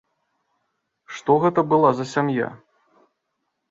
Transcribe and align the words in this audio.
Што 1.17 1.37
гэта 1.45 1.67
была 1.75 1.95
за 2.01 2.05
сям'я? 2.17 2.53